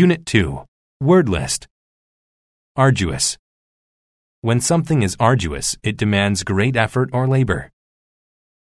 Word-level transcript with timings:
Unit 0.00 0.24
2 0.24 0.64
Word 1.02 1.28
List 1.28 1.68
Arduous. 2.74 3.36
When 4.40 4.58
something 4.58 5.02
is 5.02 5.14
arduous, 5.20 5.76
it 5.82 5.98
demands 5.98 6.42
great 6.42 6.74
effort 6.74 7.10
or 7.12 7.28
labor. 7.28 7.70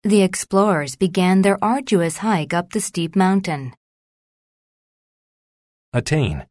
The 0.03 0.21
explorers 0.21 0.97
began 0.97 1.41
their 1.41 1.57
arduous 1.63 2.17
hike 2.17 2.53
up 2.53 2.73
the 2.73 2.81
steep 2.81 3.15
mountain. 3.15 3.71
Attain. 5.93 6.45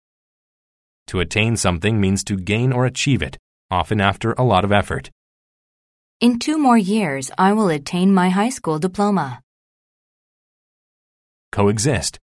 To 1.08 1.20
attain 1.20 1.58
something 1.58 2.00
means 2.00 2.24
to 2.24 2.36
gain 2.38 2.72
or 2.72 2.86
achieve 2.86 3.20
it, 3.20 3.36
often 3.70 4.00
after 4.00 4.32
a 4.32 4.42
lot 4.42 4.64
of 4.64 4.72
effort. 4.72 5.10
In 6.18 6.38
two 6.38 6.56
more 6.56 6.78
years, 6.78 7.30
I 7.36 7.52
will 7.52 7.68
attain 7.68 8.14
my 8.14 8.30
high 8.30 8.54
school 8.58 8.78
diploma. 8.78 9.42
Coexist. 11.50 12.18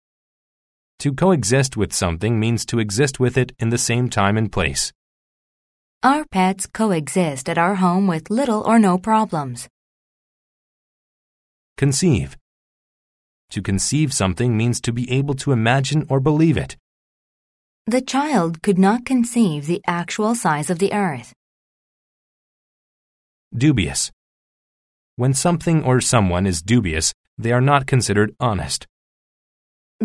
To 0.99 1.13
coexist 1.13 1.77
with 1.77 1.93
something 1.93 2.39
means 2.39 2.65
to 2.67 2.79
exist 2.79 3.19
with 3.19 3.37
it 3.37 3.51
in 3.59 3.69
the 3.69 3.77
same 3.77 4.09
time 4.09 4.37
and 4.37 4.51
place. 4.51 4.91
Our 6.03 6.25
pets 6.25 6.67
coexist 6.67 7.49
at 7.49 7.57
our 7.57 7.75
home 7.75 8.07
with 8.07 8.29
little 8.29 8.61
or 8.61 8.79
no 8.79 8.97
problems. 8.97 9.67
Conceive. 11.77 12.37
To 13.51 13.61
conceive 13.61 14.13
something 14.13 14.55
means 14.55 14.79
to 14.81 14.93
be 14.93 15.11
able 15.11 15.35
to 15.35 15.51
imagine 15.51 16.05
or 16.09 16.19
believe 16.19 16.57
it. 16.57 16.77
The 17.87 18.01
child 18.01 18.63
could 18.63 18.79
not 18.79 19.05
conceive 19.05 19.67
the 19.67 19.81
actual 19.85 20.33
size 20.33 20.69
of 20.69 20.79
the 20.79 20.93
earth. 20.93 21.33
Dubious. 23.55 24.11
When 25.17 25.33
something 25.33 25.83
or 25.83 26.01
someone 26.01 26.47
is 26.47 26.61
dubious, 26.61 27.13
they 27.37 27.51
are 27.51 27.61
not 27.61 27.85
considered 27.85 28.35
honest. 28.39 28.87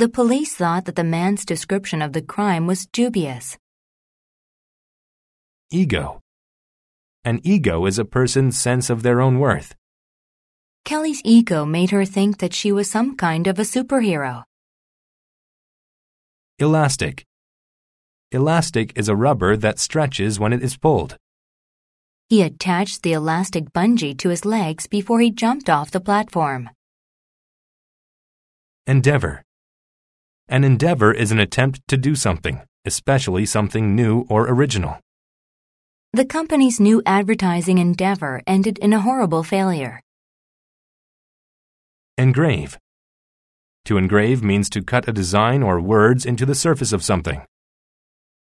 The 0.00 0.09
police 0.09 0.54
thought 0.54 0.86
that 0.86 0.96
the 0.96 1.04
man's 1.04 1.45
description 1.45 2.00
of 2.00 2.14
the 2.14 2.22
crime 2.22 2.66
was 2.66 2.86
dubious. 2.86 3.59
Ego. 5.70 6.23
An 7.23 7.38
ego 7.45 7.84
is 7.84 7.98
a 7.98 8.06
person's 8.06 8.59
sense 8.59 8.88
of 8.88 9.02
their 9.02 9.21
own 9.21 9.38
worth. 9.38 9.74
Kelly's 10.87 11.21
ego 11.23 11.66
made 11.66 11.90
her 11.90 12.06
think 12.06 12.38
that 12.38 12.54
she 12.54 12.73
was 12.73 12.88
some 12.88 13.15
kind 13.15 13.46
of 13.46 13.59
a 13.59 13.62
superhero. 13.74 14.45
Elastic. 16.59 17.26
Elastic 18.32 18.96
is 18.96 19.10
a 19.10 19.15
rubber 19.15 19.54
that 19.54 19.78
stretches 19.78 20.40
when 20.40 20.54
it 20.54 20.62
is 20.62 20.78
pulled. 20.78 21.18
He 22.30 22.40
attached 22.40 23.02
the 23.02 23.12
elastic 23.12 23.74
bungee 23.74 24.16
to 24.16 24.30
his 24.30 24.46
legs 24.46 24.87
before 24.87 25.21
he 25.21 25.30
jumped 25.30 25.68
off 25.68 25.90
the 25.90 26.01
platform. 26.01 26.71
Endeavor. 28.87 29.45
An 30.51 30.65
endeavor 30.65 31.12
is 31.12 31.30
an 31.30 31.38
attempt 31.38 31.87
to 31.87 31.96
do 31.96 32.16
something, 32.16 32.60
especially 32.84 33.46
something 33.46 33.95
new 33.95 34.26
or 34.29 34.48
original. 34.48 34.98
The 36.12 36.24
company's 36.24 36.80
new 36.80 37.01
advertising 37.06 37.79
endeavor 37.79 38.43
ended 38.48 38.76
in 38.78 38.93
a 38.93 39.01
horrible 39.01 39.45
failure. 39.45 40.01
Engrave. 42.18 42.76
To 43.84 43.96
engrave 43.96 44.43
means 44.43 44.68
to 44.71 44.82
cut 44.82 45.09
a 45.09 45.12
design 45.12 45.62
or 45.62 45.80
words 45.80 46.26
into 46.26 46.45
the 46.45 46.56
surface 46.56 46.93
of 46.93 47.04
something. 47.04 47.46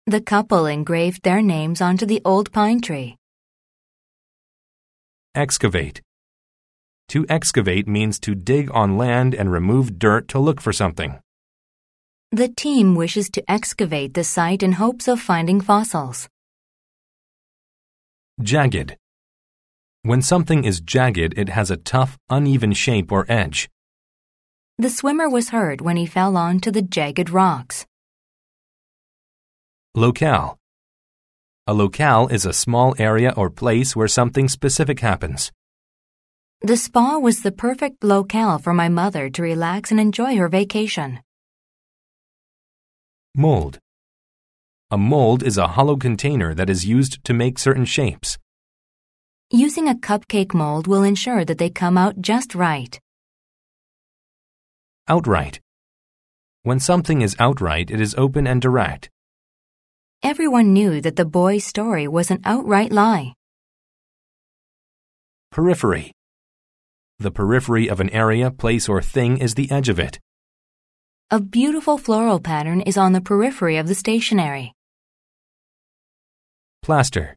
The 0.08 0.20
couple 0.20 0.66
engraved 0.66 1.22
their 1.22 1.40
names 1.40 1.80
onto 1.80 2.06
the 2.06 2.20
old 2.24 2.50
pine 2.50 2.80
tree. 2.80 3.14
Excavate. 5.36 6.02
To 7.10 7.24
excavate 7.28 7.86
means 7.86 8.18
to 8.18 8.34
dig 8.34 8.68
on 8.72 8.98
land 8.98 9.32
and 9.32 9.52
remove 9.52 10.00
dirt 10.00 10.26
to 10.28 10.40
look 10.40 10.60
for 10.60 10.72
something. 10.72 11.20
The 12.34 12.48
team 12.48 12.96
wishes 12.96 13.30
to 13.30 13.48
excavate 13.48 14.14
the 14.14 14.24
site 14.24 14.64
in 14.64 14.72
hopes 14.72 15.06
of 15.06 15.20
finding 15.20 15.60
fossils. 15.60 16.28
Jagged. 18.42 18.96
When 20.02 20.20
something 20.20 20.64
is 20.64 20.80
jagged, 20.80 21.38
it 21.38 21.50
has 21.50 21.70
a 21.70 21.76
tough, 21.76 22.18
uneven 22.28 22.72
shape 22.72 23.12
or 23.12 23.24
edge. 23.28 23.70
The 24.78 24.90
swimmer 24.90 25.28
was 25.28 25.50
hurt 25.50 25.80
when 25.80 25.96
he 25.96 26.06
fell 26.06 26.36
onto 26.36 26.72
the 26.72 26.82
jagged 26.82 27.30
rocks. 27.30 27.86
Locale. 29.94 30.58
A 31.68 31.72
locale 31.72 32.26
is 32.26 32.44
a 32.44 32.52
small 32.52 32.96
area 32.98 33.32
or 33.36 33.48
place 33.48 33.94
where 33.94 34.08
something 34.08 34.48
specific 34.48 34.98
happens. 34.98 35.52
The 36.62 36.76
spa 36.76 37.16
was 37.16 37.42
the 37.42 37.52
perfect 37.52 38.02
locale 38.02 38.58
for 38.58 38.74
my 38.74 38.88
mother 38.88 39.30
to 39.30 39.40
relax 39.40 39.92
and 39.92 40.00
enjoy 40.00 40.34
her 40.34 40.48
vacation. 40.48 41.20
Mold. 43.36 43.80
A 44.92 44.96
mold 44.96 45.42
is 45.42 45.58
a 45.58 45.66
hollow 45.66 45.96
container 45.96 46.54
that 46.54 46.70
is 46.70 46.86
used 46.86 47.24
to 47.24 47.34
make 47.34 47.58
certain 47.58 47.84
shapes. 47.84 48.38
Using 49.50 49.88
a 49.88 49.96
cupcake 49.96 50.54
mold 50.54 50.86
will 50.86 51.02
ensure 51.02 51.44
that 51.44 51.58
they 51.58 51.68
come 51.68 51.98
out 51.98 52.20
just 52.20 52.54
right. 52.54 52.96
Outright. 55.08 55.60
When 56.62 56.78
something 56.78 57.22
is 57.22 57.34
outright, 57.40 57.90
it 57.90 58.00
is 58.00 58.14
open 58.14 58.46
and 58.46 58.62
direct. 58.62 59.10
Everyone 60.22 60.72
knew 60.72 61.00
that 61.00 61.16
the 61.16 61.24
boy's 61.24 61.66
story 61.66 62.06
was 62.06 62.30
an 62.30 62.40
outright 62.44 62.92
lie. 62.92 63.34
Periphery. 65.50 66.12
The 67.18 67.32
periphery 67.32 67.88
of 67.88 67.98
an 67.98 68.10
area, 68.10 68.52
place, 68.52 68.88
or 68.88 69.02
thing 69.02 69.38
is 69.38 69.54
the 69.54 69.70
edge 69.72 69.88
of 69.88 69.98
it. 69.98 70.20
A 71.34 71.40
beautiful 71.40 71.98
floral 71.98 72.38
pattern 72.38 72.80
is 72.82 72.96
on 72.96 73.12
the 73.12 73.20
periphery 73.20 73.76
of 73.76 73.88
the 73.88 73.94
stationery. 73.96 74.72
Plaster. 76.80 77.36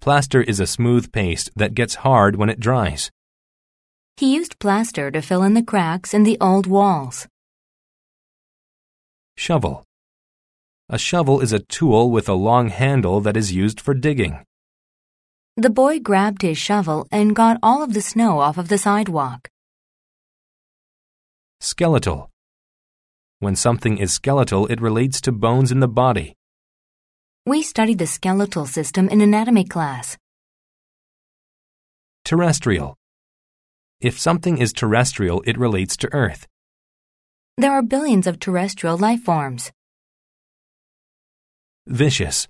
Plaster 0.00 0.42
is 0.42 0.58
a 0.58 0.66
smooth 0.66 1.12
paste 1.12 1.50
that 1.54 1.74
gets 1.74 2.02
hard 2.02 2.34
when 2.34 2.50
it 2.50 2.58
dries. 2.58 3.12
He 4.16 4.34
used 4.34 4.58
plaster 4.58 5.08
to 5.12 5.22
fill 5.22 5.44
in 5.44 5.54
the 5.54 5.62
cracks 5.62 6.12
in 6.12 6.24
the 6.24 6.36
old 6.40 6.66
walls. 6.66 7.28
Shovel. 9.36 9.84
A 10.88 10.98
shovel 10.98 11.40
is 11.40 11.52
a 11.52 11.60
tool 11.60 12.10
with 12.10 12.28
a 12.28 12.34
long 12.34 12.70
handle 12.70 13.20
that 13.20 13.36
is 13.36 13.52
used 13.52 13.80
for 13.80 13.94
digging. 13.94 14.44
The 15.56 15.70
boy 15.70 16.00
grabbed 16.00 16.42
his 16.42 16.58
shovel 16.58 17.06
and 17.12 17.36
got 17.36 17.60
all 17.62 17.84
of 17.84 17.94
the 17.94 18.02
snow 18.02 18.40
off 18.40 18.58
of 18.58 18.66
the 18.66 18.78
sidewalk. 18.78 19.48
Skeletal. 21.60 22.30
When 23.40 23.56
something 23.56 23.96
is 23.96 24.12
skeletal, 24.12 24.66
it 24.66 24.82
relates 24.82 25.18
to 25.22 25.32
bones 25.32 25.72
in 25.72 25.80
the 25.80 25.88
body. 25.88 26.34
We 27.46 27.62
studied 27.62 27.98
the 27.98 28.06
skeletal 28.06 28.66
system 28.66 29.08
in 29.08 29.22
anatomy 29.22 29.64
class. 29.64 30.18
Terrestrial. 32.22 32.98
If 33.98 34.20
something 34.20 34.58
is 34.58 34.74
terrestrial, 34.74 35.42
it 35.46 35.56
relates 35.56 35.96
to 35.98 36.12
Earth. 36.12 36.46
There 37.56 37.72
are 37.72 37.82
billions 37.82 38.26
of 38.26 38.40
terrestrial 38.40 38.98
life 38.98 39.22
forms. 39.22 39.72
Vicious. 41.86 42.46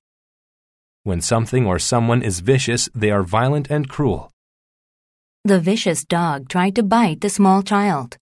When 1.04 1.20
something 1.20 1.66
or 1.66 1.78
someone 1.78 2.20
is 2.20 2.40
vicious, 2.40 2.88
they 2.92 3.12
are 3.12 3.22
violent 3.22 3.70
and 3.70 3.88
cruel. 3.88 4.32
The 5.44 5.60
vicious 5.60 6.04
dog 6.04 6.48
tried 6.48 6.74
to 6.74 6.82
bite 6.82 7.20
the 7.20 7.30
small 7.30 7.62
child. 7.62 8.16